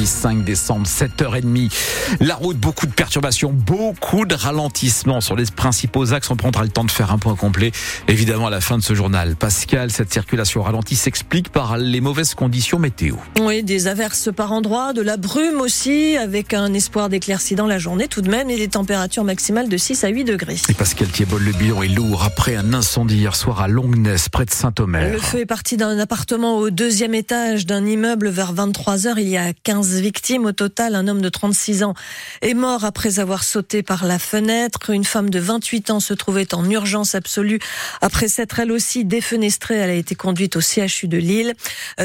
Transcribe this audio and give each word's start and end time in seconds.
mardi 0.00 0.06
5 0.06 0.44
décembre, 0.44 0.86
7h30. 0.86 1.70
La 2.20 2.34
route, 2.34 2.56
beaucoup 2.56 2.86
de 2.86 2.92
perturbations, 2.92 3.52
beaucoup 3.52 4.24
de 4.24 4.34
ralentissements 4.34 5.20
sur 5.20 5.36
les 5.36 5.44
principaux 5.44 6.12
axes. 6.12 6.30
On 6.30 6.36
prendra 6.36 6.62
le 6.62 6.70
temps 6.70 6.84
de 6.84 6.90
faire 6.90 7.12
un 7.12 7.18
point 7.18 7.36
complet, 7.36 7.72
évidemment, 8.08 8.46
à 8.46 8.50
la 8.50 8.60
fin 8.60 8.78
de 8.78 8.82
ce 8.82 8.94
journal. 8.94 9.36
Pascal, 9.36 9.90
cette 9.90 10.12
circulation 10.12 10.62
ralentie 10.62 10.96
s'explique 10.96 11.50
par 11.50 11.76
les 11.76 12.00
mauvaises 12.00 12.34
conditions 12.34 12.78
météo. 12.78 13.16
Oui, 13.40 13.62
des 13.62 13.88
averses 13.88 14.30
par 14.34 14.52
endroits, 14.52 14.92
de 14.92 15.02
la 15.02 15.16
brume 15.16 15.60
aussi, 15.60 16.16
avec 16.16 16.54
un 16.54 16.72
espoir 16.72 17.08
d'éclaircie 17.08 17.54
dans 17.54 17.66
la 17.66 17.78
journée 17.78 18.08
tout 18.08 18.22
de 18.22 18.30
même, 18.30 18.48
et 18.48 18.56
des 18.56 18.68
températures 18.68 19.24
maximales 19.24 19.68
de 19.68 19.76
6 19.76 20.04
à 20.04 20.08
8 20.08 20.24
degrés. 20.24 20.56
Et 20.68 20.74
Pascal 20.74 21.08
Thiebol, 21.08 21.42
le 21.42 21.52
bilan 21.52 21.82
est 21.82 21.88
lourd 21.88 22.24
après 22.24 22.56
un 22.56 22.72
incendie 22.72 23.16
hier 23.16 23.36
soir 23.36 23.60
à 23.60 23.68
Longness, 23.68 24.28
près 24.28 24.46
de 24.46 24.50
Saint-Omer. 24.50 25.12
Le 25.12 25.18
feu 25.18 25.40
est 25.40 25.46
parti 25.46 25.76
d'un 25.76 25.98
appartement 25.98 26.56
au 26.56 26.70
deuxième 26.70 27.14
étage 27.14 27.66
d'un 27.66 27.84
immeuble 27.84 28.28
vers 28.28 28.52
23 28.52 28.96
h 28.96 29.14
Il 29.18 29.28
y 29.28 29.36
a 29.36 29.52
15 29.52 29.89
victimes 29.94 30.46
au 30.46 30.52
total. 30.52 30.94
Un 30.94 31.08
homme 31.08 31.22
de 31.22 31.28
36 31.28 31.82
ans 31.82 31.94
est 32.42 32.54
mort 32.54 32.84
après 32.84 33.18
avoir 33.18 33.44
sauté 33.44 33.82
par 33.82 34.04
la 34.04 34.18
fenêtre. 34.18 34.90
Une 34.90 35.04
femme 35.04 35.30
de 35.30 35.38
28 35.38 35.90
ans 35.90 36.00
se 36.00 36.14
trouvait 36.14 36.54
en 36.54 36.68
urgence 36.68 37.14
absolue 37.14 37.58
après 38.00 38.28
s'être 38.28 38.58
elle 38.60 38.72
aussi 38.72 39.04
défenestrée. 39.04 39.76
Elle 39.76 39.90
a 39.90 39.94
été 39.94 40.14
conduite 40.14 40.56
au 40.56 40.60
CHU 40.60 41.08
de 41.08 41.18
Lille. 41.18 41.54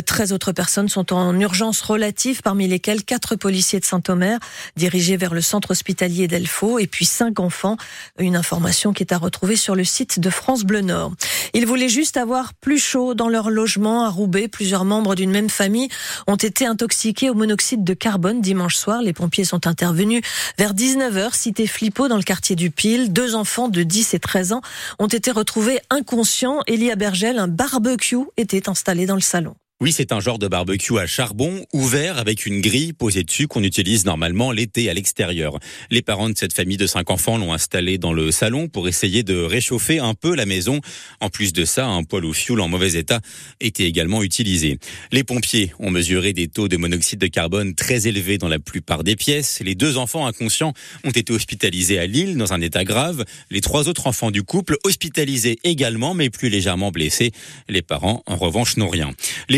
13 0.06 0.32
euh, 0.32 0.36
autres 0.36 0.52
personnes 0.52 0.90
sont 0.90 1.14
en 1.14 1.40
urgence 1.40 1.82
relative, 1.82 2.42
parmi 2.42 2.68
lesquelles 2.68 3.04
quatre 3.04 3.36
policiers 3.36 3.80
de 3.80 3.86
Saint-Omer 3.86 4.40
dirigés 4.76 5.18
vers 5.18 5.34
le 5.34 5.42
centre 5.42 5.72
hospitalier 5.72 6.28
d'Elfaux 6.28 6.80
et 6.80 6.88
puis 6.88 7.06
cinq 7.06 7.40
enfants. 7.40 7.78
Une 8.20 8.36
information 8.36 8.94
qui 8.94 9.04
est 9.04 9.14
à 9.14 9.18
retrouver 9.18 9.56
sur 9.56 9.76
le 9.76 9.84
site 9.84 10.20
de 10.20 10.30
France 10.30 10.64
Bleu 10.64 10.82
Nord. 10.82 11.14
Ils 11.54 11.66
voulaient 11.66 11.90
juste 11.90 12.18
avoir 12.18 12.54
plus 12.54 12.80
chaud 12.80 13.14
dans 13.14 13.30
leur 13.30 13.50
logement 13.50 14.06
à 14.06 14.10
Roubaix. 14.10 14.48
Plusieurs 14.48 14.86
membres 14.86 15.16
d'une 15.16 15.32
même 15.32 15.50
famille 15.50 15.90
ont 16.28 16.36
été 16.36 16.66
intoxiqués 16.66 17.30
au 17.30 17.34
monoxyde 17.34 17.75
de 17.84 17.94
carbone 17.94 18.42
dimanche 18.42 18.76
soir. 18.76 19.02
Les 19.02 19.14
pompiers 19.14 19.46
sont 19.46 19.68
intervenus 19.68 20.22
vers 20.58 20.74
19h, 20.74 21.36
cité 21.36 21.68
Flippo, 21.68 22.08
dans 22.08 22.18
le 22.18 22.24
quartier 22.24 22.56
du 22.56 22.72
Pile. 22.72 23.12
Deux 23.12 23.36
enfants 23.36 23.68
de 23.68 23.84
10 23.84 24.14
et 24.14 24.20
13 24.20 24.54
ans 24.54 24.62
ont 25.00 25.08
été 25.08 25.32
retrouvés 25.32 25.80
inconscients. 25.90 26.62
Elia 26.68 26.96
Bergel, 26.96 27.40
un 27.40 27.48
barbecue 27.48 28.18
était 28.38 28.70
installé 28.70 29.06
dans 29.06 29.16
le 29.16 29.22
salon. 29.22 29.56
Oui, 29.82 29.92
c'est 29.92 30.14
un 30.14 30.22
genre 30.22 30.40
de 30.40 30.48
barbecue 30.48 30.98
à 30.98 31.06
charbon 31.06 31.66
ouvert 31.74 32.18
avec 32.18 32.46
une 32.46 32.62
grille 32.62 32.94
posée 32.94 33.26
dessus 33.26 33.50
qu'on 33.50 33.62
utilise 33.62 34.06
normalement 34.06 34.54
l'été 34.54 34.90
à 34.90 34.94
l'extérieur. 34.94 35.60
Les 35.92 36.02
parents 36.02 36.30
de 36.30 36.38
cette 36.38 36.54
famille 36.54 36.78
de 36.78 36.88
cinq 36.88 37.10
enfants 37.10 37.38
l'ont 37.38 37.52
installé 37.52 37.98
dans 37.98 38.14
le 38.14 38.32
salon 38.32 38.70
pour 38.70 38.88
essayer 38.88 39.22
de 39.24 39.38
réchauffer 39.38 40.00
un 40.00 40.14
peu 40.14 40.34
la 40.34 40.46
maison. 40.46 40.80
En 41.20 41.30
plus 41.30 41.52
de 41.52 41.66
ça, 41.66 41.88
un 41.88 42.04
poêle 42.04 42.24
au 42.24 42.32
fioul 42.32 42.62
en 42.62 42.70
mauvais 42.70 42.94
état 42.94 43.20
était 43.60 43.84
également 43.84 44.24
utilisé. 44.24 44.80
Les 45.12 45.26
pompiers 45.26 45.74
ont 45.80 45.92
mesuré 45.92 46.32
des 46.32 46.48
taux 46.48 46.70
de 46.70 46.78
monoxyde 46.78 47.20
de 47.20 47.28
carbone 47.28 47.76
très 47.76 48.08
élevés 48.08 48.38
dans 48.38 48.48
la 48.48 48.60
plupart 48.60 49.04
des 49.04 49.18
pièces. 49.18 49.60
Les 49.60 49.76
deux 49.76 49.98
enfants 49.98 50.26
inconscients 50.26 50.72
ont 51.04 51.12
été 51.12 51.34
hospitalisés 51.34 52.00
à 52.00 52.06
Lille 52.06 52.38
dans 52.38 52.54
un 52.54 52.62
état 52.62 52.86
grave. 52.86 53.26
Les 53.52 53.60
trois 53.60 53.90
autres 53.90 54.08
enfants 54.08 54.32
du 54.32 54.42
couple 54.42 54.78
hospitalisés 54.86 55.58
également 55.66 56.14
mais 56.14 56.30
plus 56.30 56.48
légèrement 56.48 56.92
blessés. 56.92 57.34
Les 57.68 57.82
parents 57.82 58.24
en 58.26 58.38
revanche 58.38 58.78
n'ont 58.78 58.88
rien. 58.88 59.12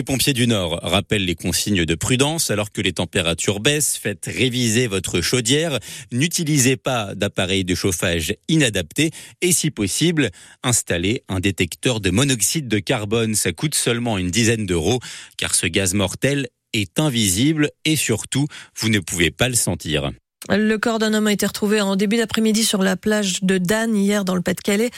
Pompiers 0.08 0.32
du 0.32 0.48
Nord 0.48 0.80
rappellent 0.84 1.26
les 1.26 1.36
consignes 1.36 1.84
de 1.84 1.94
prudence 1.94 2.50
alors 2.50 2.72
que 2.72 2.80
les 2.80 2.94
températures 2.94 3.60
baissent. 3.60 3.98
Faites 3.98 4.26
réviser 4.26 4.88
votre 4.88 5.20
chaudière. 5.20 5.80
N'utilisez 6.14 6.78
pas 6.78 7.14
d'appareil 7.14 7.66
de 7.66 7.76
chauffage 7.76 8.34
inadapté 8.48 9.12
et 9.42 9.52
si 9.52 9.70
possible, 9.70 10.30
installez 10.64 11.24
un 11.28 11.42
détecteur 11.42 12.00
de 12.00 12.10
monoxyde 12.10 12.70
de 12.70 12.80
carbone. 12.80 13.36
Ça 13.36 13.52
coûte 13.52 13.76
seulement 13.76 14.18
une 14.18 14.32
dizaine 14.32 14.66
d'euros 14.66 15.02
car 15.36 15.54
ce 15.56 15.68
gaz 15.68 15.94
mortel 15.94 16.48
est 16.72 17.02
invisible 17.02 17.70
et 17.84 17.98
surtout, 17.98 18.48
vous 18.78 18.88
ne 18.88 19.00
pouvez 19.00 19.30
pas 19.30 19.50
le 19.50 19.56
sentir. 19.56 20.12
Le 20.50 20.78
corps 20.78 21.00
d'un 21.00 21.14
homme 21.14 21.28
a 21.28 21.34
été 21.34 21.46
retrouvé 21.46 21.82
en 21.82 21.96
début 21.96 22.18
d'après-midi 22.18 22.64
sur 22.64 22.84
la 22.84 22.96
plage 22.96 23.44
de 23.44 23.58
Dan 23.58 23.96
hier 23.96 24.24
dans 24.24 24.36
le 24.36 24.42
Pas-de-Calais. 24.42 24.92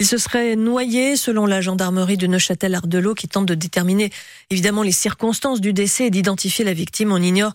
Il 0.00 0.06
se 0.06 0.18
serait 0.18 0.56
noyé 0.56 1.16
selon 1.16 1.46
la 1.46 1.60
gendarmerie 1.60 2.16
de 2.16 2.26
Neuchâtel-Ardelot 2.26 3.14
qui 3.14 3.28
tente 3.28 3.46
de 3.46 3.54
déterminer 3.54 4.10
évidemment 4.50 4.82
les 4.82 4.92
circonstances 4.92 5.60
du 5.60 5.72
décès 5.72 6.06
et 6.06 6.10
d'identifier 6.10 6.64
la 6.64 6.72
victime. 6.72 7.12
On 7.12 7.22
ignore 7.22 7.52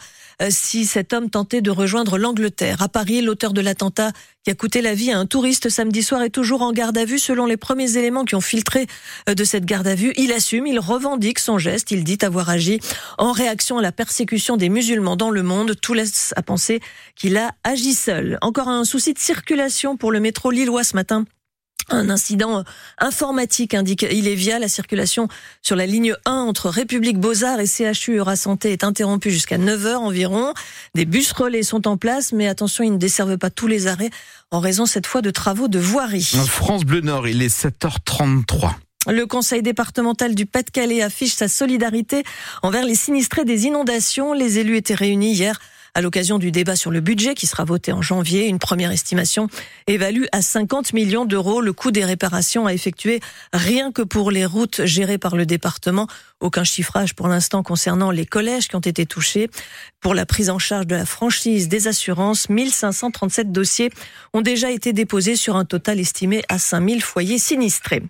si 0.50 0.86
cet 0.86 1.14
homme 1.14 1.30
tentait 1.30 1.62
de 1.62 1.72
rejoindre 1.72 2.18
l'Angleterre. 2.18 2.81
À 2.81 2.90
Paris, 2.90 3.22
l'auteur 3.22 3.53
de 3.53 3.62
l'attentat 3.62 4.12
qui 4.44 4.50
a 4.50 4.56
coûté 4.56 4.81
la 4.81 4.96
vie 4.96 5.12
à 5.12 5.19
un 5.19 5.25
touriste 5.25 5.69
samedi 5.69 6.02
soir 6.02 6.24
est 6.24 6.30
toujours 6.30 6.64
en 6.64 6.72
garde 6.72 6.97
à 6.97 7.06
vue 7.06 7.19
selon 7.19 7.46
les 7.46 7.58
premiers 7.58 7.97
éléments 7.97 8.25
qui 8.25 8.36
ont 8.36 8.42
filtré 8.42 8.88
euh, 9.30 9.36
de 9.36 9.44
cette 9.44 9.66
garde 9.66 9.88
à 9.88 9.96
vue. 9.96 10.14
Il 10.18 10.31
assume, 10.31 10.66
il 10.66 10.80
revendique 10.80 11.40
son 11.40 11.58
geste, 11.58 11.92
il 11.92 12.03
dit 12.03 12.18
avoir 12.22 12.50
agi 12.50 12.80
en 13.18 13.31
réaction 13.31 13.78
à 13.78 13.81
la 13.81 13.92
persécution 13.92 14.58
des 14.58 14.69
musulmans 14.69 15.16
dans 15.16 15.30
le 15.30 15.44
monde. 15.44 15.75
Tout 15.80 15.94
laisse 15.94 16.34
à 16.36 16.42
penser 16.42 16.80
qu'il 17.16 17.38
a 17.38 17.52
agi 17.63 17.94
seul. 17.94 18.38
Encore 18.42 18.69
un 18.69 18.84
souci 18.84 19.13
de 19.13 19.19
circulation 19.19 19.96
pour 19.96 20.12
le 20.12 20.19
métro 20.19 20.50
lillois 20.50 20.84
ce 20.84 20.96
matin. 20.96 21.25
Un 21.90 22.09
incident 22.09 22.64
informatique 22.97 23.74
indique 23.74 24.06
il 24.09 24.28
est 24.28 24.36
via 24.36 24.59
la 24.59 24.68
circulation 24.68 25.28
sur 25.62 25.75
la 25.75 25.86
ligne 25.86 26.16
1 26.25 26.31
entre 26.31 26.69
République 26.69 27.19
Beaux-Arts 27.19 27.59
et 27.59 27.68
CHU 27.68 28.19
Santé 28.36 28.72
est 28.72 28.84
interrompue 28.84 29.31
jusqu'à 29.31 29.58
9h 29.58 29.96
environ. 29.96 30.53
Des 30.96 31.06
bus 31.06 31.31
relais 31.31 31.64
sont 31.64 31.88
en 31.88 31.97
place, 31.97 32.31
mais 32.31 32.47
attention, 32.47 32.84
ils 32.84 32.94
ne 32.94 32.97
desservent 32.97 33.38
pas 33.38 33.50
tous 33.50 33.68
les 33.68 33.88
arrêts 33.88 34.09
en 34.52 34.59
raison 34.59 34.86
cette 34.86 35.08
fois 35.08 35.22
de 35.22 35.31
travaux 35.31 35.68
de 35.68 35.80
voirie. 35.80 36.31
France 36.47 36.84
Bleu 36.84 37.02
Nord, 37.02 37.28
il 37.28 37.42
est 37.42 37.56
7h33. 37.56 38.72
Le 39.08 39.25
conseil 39.25 39.63
départemental 39.63 40.36
du 40.36 40.46
Pas-de-Calais 40.46 41.02
affiche 41.02 41.34
sa 41.34 41.48
solidarité 41.48 42.24
envers 42.62 42.86
les 42.86 42.96
sinistrés 42.96 43.46
des 43.46 43.66
inondations. 43.66 44.34
Les 44.34 44.59
élus 44.59 44.78
étaient 44.78 44.94
réunis 44.94 45.34
hier 45.34 45.59
à 45.94 46.02
l'occasion 46.02 46.40
du 46.40 46.52
débat 46.52 46.75
sur 46.75 46.91
le 46.91 47.00
budget 47.00 47.35
qui 47.35 47.47
sera 47.47 47.63
voté 47.63 47.91
en 47.91 48.02
janvier. 48.02 48.47
Une 48.47 48.59
première 48.59 48.91
estimation 48.91 49.47
évalue 49.88 50.25
à 50.31 50.41
50 50.41 50.94
millions 50.94 51.25
d'euros 51.25 51.62
le 51.62 51.74
coût 51.74 51.91
des 51.91 52.06
réparations 52.06 52.66
à 52.66 52.74
effectuer 52.74 53.19
rien 53.53 53.91
que 53.91 54.01
pour 54.01 54.31
les 54.31 54.46
routes 54.46 54.85
gérées 54.85 55.18
par 55.18 55.35
le 55.35 55.46
département. 55.46 56.07
Aucun 56.40 56.63
chiffrage 56.63 57.13
pour 57.13 57.28
l'instant 57.28 57.63
concernant 57.63 58.12
les 58.12 58.25
collèges 58.25 58.68
qui 58.68 58.75
ont 58.75 58.80
été 58.80 59.06
touchés. 59.06 59.50
Pour 60.00 60.13
la 60.13 60.25
prise 60.25 60.50
en 60.50 60.59
charge 60.59 60.88
de 60.88 60.96
la 60.96 61.06
franchise 61.06 61.68
des 61.68 61.88
assurances, 61.88 62.50
1537 62.50 63.51
dossiers 63.51 63.90
ont 64.34 64.41
déjà 64.41 64.72
été 64.72 64.94
déposés 64.94 65.35
sur 65.35 65.56
un 65.56 65.66
total 65.66 66.00
estimé 66.00 66.41
à 66.50 66.57
5000 66.57 67.01
foyers 67.01 67.40
sinistrés. 67.40 68.03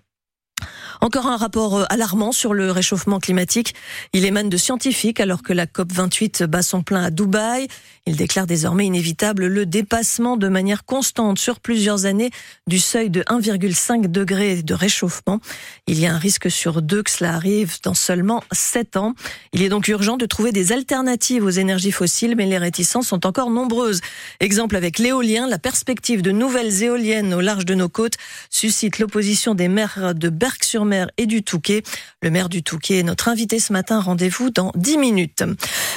Encore 1.04 1.26
un 1.26 1.38
rapport 1.38 1.80
euh, 1.80 1.86
alarmant 1.90 2.32
sur 2.32 2.54
le 2.54 2.70
réchauffement 2.70 3.20
climatique. 3.20 3.74
Il 4.14 4.24
émane 4.24 4.50
de 4.50 4.58
scientifiques 4.58 5.20
alors 5.20 5.42
que 5.42 5.52
la 5.52 5.66
COP28 5.66 6.46
bat 6.46 6.62
son 6.62 6.84
plein 6.84 7.06
à 7.06 7.10
Dubaï. 7.10 7.68
Il 8.06 8.16
déclare 8.16 8.46
désormais 8.46 8.86
inévitable 8.86 9.48
le 9.48 9.66
dépassement 9.66 10.38
de 10.38 10.48
manière 10.48 10.86
constante 10.86 11.40
sur 11.40 11.60
plusieurs 11.60 12.06
années 12.06 12.30
du 12.68 12.78
seuil 12.78 13.10
de 13.10 13.22
1,5 13.22 14.12
degré 14.12 14.62
de 14.62 14.74
réchauffement. 14.76 15.40
Il 15.88 16.00
y 16.00 16.06
a 16.06 16.14
un 16.14 16.20
risque 16.20 16.52
sur 16.52 16.84
deux 16.84 17.02
que 17.02 17.10
cela 17.10 17.34
arrive 17.34 17.78
dans 17.84 17.96
seulement 17.96 18.44
7 18.52 18.98
ans. 18.98 19.16
Il 19.54 19.64
est 19.64 19.70
donc 19.70 19.88
urgent 19.88 20.18
de 20.18 20.28
trouver 20.28 20.52
des 20.52 20.72
alternatives 20.72 21.44
aux 21.44 21.50
énergies 21.50 21.92
fossiles, 21.92 22.36
mais 22.36 22.46
les 22.46 22.60
réticences 22.60 23.08
sont 23.08 23.26
encore 23.26 23.50
nombreuses. 23.50 24.02
Exemple 24.40 24.76
avec 24.76 25.00
l'éolien, 25.00 25.48
la 25.48 25.58
perspective 25.58 26.22
de 26.22 26.32
nouvelles 26.32 26.84
éoliennes 26.84 27.34
au 27.34 27.42
large 27.42 27.66
de 27.66 27.74
nos 27.74 27.90
côtes 27.90 28.18
suscite 28.52 29.00
l'opposition 29.00 29.56
des 29.56 29.68
maires 29.68 30.14
de 30.14 30.30
Et 31.18 31.26
du. 31.26 31.42
Le 32.22 32.30
maire 32.30 32.50
du 32.50 32.64
Touquet 32.64 33.00
est 33.00 33.04
notre 33.04 33.28
invité 33.28 33.60
ce 33.60 33.74
matin. 33.74 34.00
Rendez-vous 34.00 34.50
dans 34.50 34.72
10 34.76 34.98
minutes. 34.98 35.44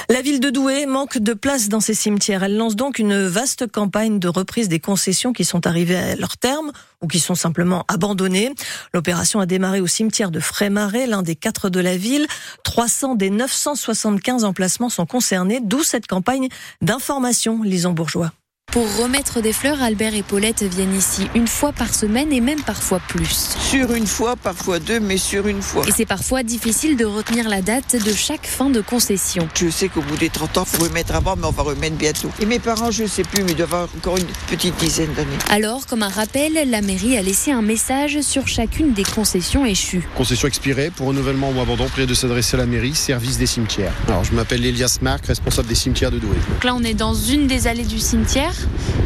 La 0.09 0.21
ville 0.21 0.39
de 0.39 0.49
Douai 0.49 0.85
manque 0.85 1.17
de 1.17 1.33
place 1.33 1.69
dans 1.69 1.79
ses 1.79 1.93
cimetières. 1.93 2.43
Elle 2.43 2.57
lance 2.57 2.75
donc 2.75 2.99
une 2.99 3.25
vaste 3.25 3.71
campagne 3.71 4.19
de 4.19 4.27
reprise 4.27 4.67
des 4.67 4.79
concessions 4.79 5.33
qui 5.33 5.45
sont 5.45 5.65
arrivées 5.67 5.95
à 5.95 6.15
leur 6.15 6.37
terme 6.37 6.71
ou 7.01 7.07
qui 7.07 7.19
sont 7.19 7.35
simplement 7.35 7.85
abandonnées. 7.87 8.53
L'opération 8.93 9.39
a 9.39 9.45
démarré 9.45 9.81
au 9.81 9.87
cimetière 9.87 10.31
de 10.31 10.39
Frémarais, 10.39 11.07
l'un 11.07 11.21
des 11.21 11.35
quatre 11.35 11.69
de 11.69 11.79
la 11.79 11.97
ville. 11.97 12.27
300 12.63 13.15
des 13.15 13.29
975 13.29 14.43
emplacements 14.43 14.89
sont 14.89 15.05
concernés, 15.05 15.59
d'où 15.61 15.83
cette 15.83 16.07
campagne 16.07 16.49
d'information, 16.81 17.61
lisons 17.63 17.93
bourgeois. 17.93 18.31
Pour 18.71 18.97
remettre 18.97 19.39
des 19.39 19.53
fleurs, 19.53 19.81
Albert 19.81 20.15
et 20.15 20.21
Paulette 20.21 20.63
viennent 20.63 20.93
ici 20.97 21.29
une 21.33 21.47
fois 21.47 21.71
par 21.71 21.93
semaine 21.95 22.33
et 22.33 22.41
même 22.41 22.61
parfois 22.61 22.99
plus. 22.99 23.55
Sur 23.57 23.93
une 23.93 24.05
fois, 24.05 24.35
parfois 24.35 24.79
deux, 24.79 24.99
mais 24.99 25.15
sur 25.15 25.47
une 25.47 25.61
fois. 25.61 25.85
Et 25.87 25.91
c'est 25.95 26.05
parfois 26.05 26.43
difficile 26.43 26.97
de 26.97 27.05
retenir 27.05 27.47
la 27.47 27.61
date 27.61 27.95
de 27.95 28.11
chaque 28.11 28.45
fin 28.45 28.69
de 28.69 28.81
concession. 28.81 29.47
Je 29.57 29.69
sais 29.69 29.87
qu'au 29.87 30.01
bout 30.01 30.17
des 30.17 30.27
30 30.29 30.57
ans, 30.57 30.65
il 30.69 30.77
faut 30.77 30.83
remettre 30.83 31.15
avant, 31.15 31.37
mais 31.37 31.45
on 31.45 31.51
va 31.51 31.63
remettre 31.63 31.95
bientôt. 31.95 32.29
Et 32.41 32.45
mes 32.45 32.59
parents, 32.59 32.91
je 32.91 33.03
ne 33.03 33.07
sais 33.07 33.23
plus, 33.23 33.43
mais 33.45 33.51
ils 33.51 33.55
doivent 33.55 33.73
avoir 33.73 33.89
encore 33.97 34.17
une 34.17 34.27
petite 34.49 34.75
dizaine 34.75 35.13
d'années. 35.13 35.37
Alors, 35.49 35.85
comme 35.87 36.03
un 36.03 36.09
rappel, 36.09 36.69
la 36.69 36.81
mairie 36.81 37.17
a 37.17 37.21
laissé 37.21 37.51
un 37.53 37.61
message 37.61 38.19
sur 38.19 38.45
chacune 38.45 38.91
des 38.91 39.03
concessions 39.05 39.65
échues. 39.65 40.05
Concession 40.17 40.49
expirée, 40.49 40.91
pour 40.93 41.07
renouvellement 41.07 41.49
ou 41.55 41.61
abandon, 41.61 41.87
priez 41.87 42.07
de 42.07 42.13
s'adresser 42.13 42.55
à 42.55 42.57
la 42.57 42.65
mairie, 42.65 42.93
service 42.93 43.37
des 43.37 43.45
cimetières. 43.47 43.93
Alors, 44.09 44.25
je 44.25 44.33
m'appelle 44.33 44.65
Elias 44.65 44.97
Marc, 45.01 45.27
responsable 45.27 45.69
des 45.69 45.75
cimetières 45.75 46.11
de 46.11 46.19
Douai. 46.19 46.35
Donc 46.51 46.63
là, 46.65 46.75
on 46.75 46.83
est 46.83 46.93
dans 46.93 47.13
une 47.13 47.47
des 47.47 47.67
allées 47.67 47.85
du 47.85 47.99
cimetière. 47.99 48.51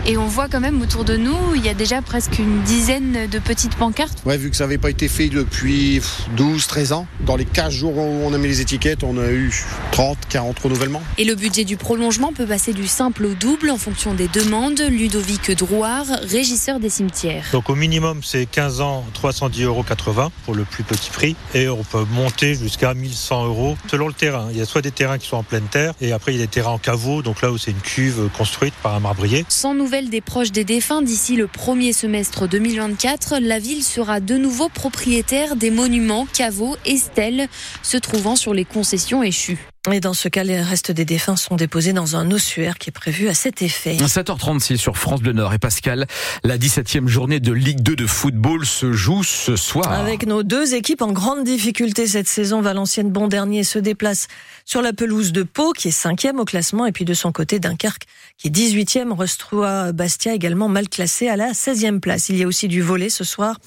Et 0.06 0.18
on 0.18 0.28
voit 0.28 0.48
quand 0.48 0.60
même 0.60 0.81
autour 0.81 1.06
de 1.06 1.18
nous, 1.18 1.38
il 1.56 1.63
y 1.63 1.69
a 1.69 1.74
déjà 1.74 2.01
presque 2.01 2.40
une 2.40 2.62
dizaine 2.63 3.28
de 3.28 3.40
petites 3.40 3.75
pancartes. 3.75 4.24
Ouais, 4.25 4.38
vu 4.38 4.50
que 4.50 4.56
ça 4.56 4.63
n'avait 4.63 4.78
pas 4.78 4.90
été 4.90 5.07
fait 5.07 5.30
depuis 5.30 6.01
12, 6.36 6.66
13 6.66 6.94
ans, 6.94 7.07
dans 7.25 7.36
les 7.36 7.46
15 7.46 7.74
jours 7.74 7.98
où 7.98 8.22
on 8.24 8.34
a 8.34 8.38
mis 8.38 8.48
les 8.48 8.62
étiquettes, 8.62 9.04
on 9.04 9.18
a 9.18 9.30
eu 9.30 9.54
30, 9.92 10.18
40 10.30 10.57
renouvellements. 10.60 11.04
Et 11.18 11.25
le 11.25 11.36
budget 11.36 11.63
du 11.63 11.78
prolongement 11.78 12.34
peut 12.34 12.46
passer 12.46 12.74
du 12.74 12.88
simple 12.88 13.25
au 13.25 13.34
double 13.34 13.69
en 13.69 13.78
fonction 13.78 14.13
des 14.13 14.28
demandes. 14.28 14.80
Ludovic 14.80 15.52
Drouard, 15.52 16.06
régisseur 16.24 16.80
des 16.80 16.90
cimetières. 16.90 17.45
Donc 17.52 17.69
au 17.69 17.75
minimum, 17.75 18.22
c'est 18.24 18.45
15 18.45 18.81
ans, 18.81 19.06
310,80 19.22 19.63
euros 19.66 19.84
pour 20.45 20.56
le 20.56 20.63
plus 20.63 20.84
petit 20.84 21.10
prix. 21.12 21.36
Et 21.54 21.69
on 21.69 21.84
peut 21.84 22.06
monter 22.12 22.56
jusqu'à 22.56 22.94
1100 22.94 23.45
euros 23.45 23.78
selon 23.90 24.07
le 24.07 24.13
terrain. 24.13 24.48
Il 24.52 24.57
y 24.57 24.62
a 24.62 24.66
soit 24.66 24.81
des 24.81 24.92
terrains 24.92 25.18
qui 25.18 25.28
sont 25.28 25.38
en 25.38 25.44
pleine 25.44 25.68
terre, 25.69 25.94
et 26.02 26.12
après 26.12 26.34
il 26.34 26.40
y 26.40 26.42
a 26.42 26.45
des 26.45 26.52
terrains 26.52 26.72
en 26.72 26.78
caveau, 26.78 27.22
donc 27.22 27.42
là 27.42 27.52
où 27.52 27.57
c'est 27.57 27.72
une 27.72 27.81
cuve 27.81 28.30
construite 28.38 28.74
par 28.81 28.95
un 28.95 29.00
marbrier. 29.00 29.38
Sans 29.47 29.74
nouvelles 29.74 30.09
des 30.09 30.21
proches 30.21 30.51
des 30.51 30.63
défunts 30.63 31.01
d'ici 31.01 31.36
le 31.36 31.47
premier 31.47 31.94
semestre 31.94 32.47
2024, 32.47 33.38
la 33.39 33.59
ville 33.59 33.83
sera 33.83 34.19
de 34.19 34.36
nouveau 34.36 34.69
propriétaire 34.69 35.56
des 35.56 35.71
monuments, 35.71 36.27
caveaux 36.33 36.75
et 36.86 36.97
stèles 36.97 37.47
se 37.83 37.97
trouvant 37.97 38.36
sur 38.36 38.53
les 38.53 38.65
concessions 38.65 39.24
échues. 39.24 39.57
Et 39.92 40.02
dans 40.02 40.14
ce 40.14 40.28
cas, 40.28 40.44
les 40.44 40.62
restes 40.62 40.92
des 40.92 41.06
défunts 41.06 41.38
sont 41.38 41.56
déposés 41.56 41.94
dans 41.94 42.18
un 42.18 42.31
ossuaire 42.31 42.78
qui 42.78 42.90
est 42.90 42.92
prévu 42.92 43.30
à 43.30 43.34
cet 43.34 43.62
effet. 43.62 43.96
7h36 43.96 44.76
sur 44.76 44.98
France 44.98 45.22
Bleu 45.22 45.31
Nord 45.31 45.54
et 45.54 45.58
Pascal, 45.58 46.06
la 46.44 46.58
17e 46.58 47.08
journée 47.08 47.40
de 47.40 47.54
Ligue 47.54 47.80
2 47.80 47.96
de 47.96 48.06
football 48.06 48.66
se 48.66 48.92
joue 48.92 49.24
ce 49.24 49.56
soir. 49.56 49.90
Avec 49.94 50.26
nos 50.26 50.44
deux 50.44 50.76
équipes 50.76 51.02
en 51.02 51.14
grande 51.14 51.46
difficulté 51.46 52.08
cette 52.08 52.28
saison, 52.28 52.62
Valenciennes 52.62 53.10
bon 53.10 53.30
dernier 53.30 53.64
se 53.64 53.80
déplace 53.80 54.28
sur 54.66 54.81
la 54.81 54.92
pelouse 54.92 55.31
de 55.31 55.44
Pau 55.44 55.72
qui 55.72 55.88
est 55.88 55.92
cinquième 55.92 56.40
au 56.40 56.46
classement 56.46 56.86
et 56.86 56.92
puis 56.92 57.06
de 57.06 57.14
son 57.14 57.31
côté 57.31 57.60
Dunkerque 57.60 58.04
qui 58.38 58.50
est 58.50 58.52
18e, 58.52 59.14
Restroua 59.14 59.94
Bastia 59.94 60.34
également 60.34 60.68
mal 60.68 60.90
classé 60.90 61.30
à 61.30 61.38
la 61.38 61.54
16e 61.54 62.02
place. 62.02 62.28
Il 62.28 62.36
y 62.36 62.44
a 62.44 62.48
aussi 62.48 62.68
du 62.68 62.81
volet 62.81 63.10
ce 63.10 63.24
soir 63.24 63.58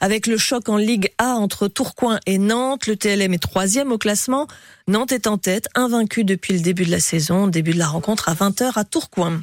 avec 0.00 0.26
le 0.26 0.36
choc 0.36 0.68
en 0.68 0.76
Ligue 0.76 1.10
A 1.18 1.34
entre 1.34 1.68
Tourcoing 1.68 2.18
et 2.26 2.38
Nantes. 2.38 2.86
Le 2.86 2.96
TLM 2.96 3.34
est 3.34 3.38
troisième 3.38 3.92
au 3.92 3.98
classement. 3.98 4.48
Nantes 4.90 5.12
est 5.12 5.28
en 5.28 5.38
tête, 5.38 5.68
invaincu 5.76 6.24
depuis 6.24 6.52
le 6.52 6.58
début 6.58 6.84
de 6.84 6.90
la 6.90 6.98
saison. 6.98 7.46
Début 7.46 7.70
de 7.70 7.78
la 7.78 7.86
rencontre 7.86 8.28
à 8.28 8.34
20h 8.34 8.72
à 8.74 8.82
Tourcoing. 8.82 9.40